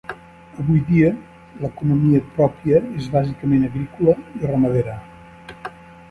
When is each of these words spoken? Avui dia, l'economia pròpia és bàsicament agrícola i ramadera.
Avui 0.61 0.79
dia, 0.85 1.09
l'economia 1.65 2.21
pròpia 2.37 2.79
és 3.01 3.09
bàsicament 3.17 3.67
agrícola 3.67 4.15
i 4.39 4.49
ramadera. 4.53 4.97